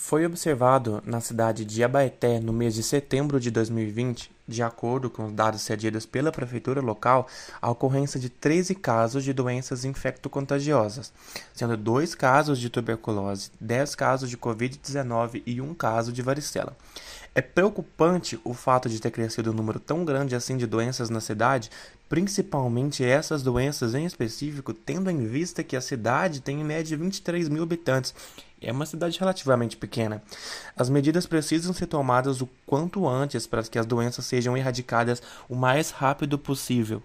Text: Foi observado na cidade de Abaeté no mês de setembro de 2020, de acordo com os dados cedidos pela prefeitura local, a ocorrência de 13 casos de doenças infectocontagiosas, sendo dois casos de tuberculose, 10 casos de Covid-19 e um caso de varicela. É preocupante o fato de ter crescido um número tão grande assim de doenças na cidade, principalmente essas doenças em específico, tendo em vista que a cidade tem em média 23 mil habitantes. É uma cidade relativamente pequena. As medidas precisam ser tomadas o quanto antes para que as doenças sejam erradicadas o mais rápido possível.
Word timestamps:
Foi 0.00 0.24
observado 0.24 1.02
na 1.04 1.20
cidade 1.20 1.64
de 1.64 1.82
Abaeté 1.82 2.38
no 2.38 2.52
mês 2.52 2.72
de 2.72 2.84
setembro 2.84 3.40
de 3.40 3.50
2020, 3.50 4.30
de 4.46 4.62
acordo 4.62 5.10
com 5.10 5.26
os 5.26 5.32
dados 5.32 5.60
cedidos 5.60 6.06
pela 6.06 6.30
prefeitura 6.30 6.80
local, 6.80 7.26
a 7.60 7.68
ocorrência 7.68 8.18
de 8.18 8.30
13 8.30 8.76
casos 8.76 9.24
de 9.24 9.32
doenças 9.34 9.84
infectocontagiosas, 9.84 11.12
sendo 11.52 11.76
dois 11.76 12.14
casos 12.14 12.60
de 12.60 12.70
tuberculose, 12.70 13.50
10 13.60 13.96
casos 13.96 14.30
de 14.30 14.38
Covid-19 14.38 15.42
e 15.44 15.60
um 15.60 15.74
caso 15.74 16.12
de 16.12 16.22
varicela. 16.22 16.74
É 17.38 17.40
preocupante 17.40 18.36
o 18.42 18.52
fato 18.52 18.88
de 18.88 19.00
ter 19.00 19.12
crescido 19.12 19.52
um 19.52 19.54
número 19.54 19.78
tão 19.78 20.04
grande 20.04 20.34
assim 20.34 20.56
de 20.56 20.66
doenças 20.66 21.08
na 21.08 21.20
cidade, 21.20 21.70
principalmente 22.08 23.04
essas 23.04 23.44
doenças 23.44 23.94
em 23.94 24.04
específico, 24.04 24.74
tendo 24.74 25.08
em 25.08 25.24
vista 25.24 25.62
que 25.62 25.76
a 25.76 25.80
cidade 25.80 26.40
tem 26.40 26.60
em 26.60 26.64
média 26.64 26.96
23 26.96 27.48
mil 27.48 27.62
habitantes. 27.62 28.12
É 28.60 28.72
uma 28.72 28.84
cidade 28.84 29.20
relativamente 29.20 29.76
pequena. 29.76 30.20
As 30.76 30.90
medidas 30.90 31.26
precisam 31.26 31.72
ser 31.72 31.86
tomadas 31.86 32.40
o 32.40 32.48
quanto 32.66 33.06
antes 33.06 33.46
para 33.46 33.62
que 33.62 33.78
as 33.78 33.86
doenças 33.86 34.26
sejam 34.26 34.56
erradicadas 34.56 35.22
o 35.48 35.54
mais 35.54 35.92
rápido 35.92 36.40
possível. 36.40 37.00